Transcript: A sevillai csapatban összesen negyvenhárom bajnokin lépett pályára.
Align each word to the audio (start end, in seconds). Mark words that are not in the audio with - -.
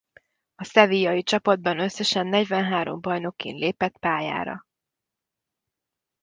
A 0.55 0.63
sevillai 0.63 1.23
csapatban 1.23 1.79
összesen 1.79 2.27
negyvenhárom 2.27 3.01
bajnokin 3.01 3.55
lépett 3.55 3.97
pályára. 3.97 4.65